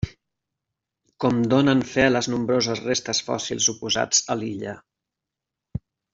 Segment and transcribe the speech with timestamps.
[1.25, 4.75] Com donen fe les nombroses restes fòssils oposats a l'illa.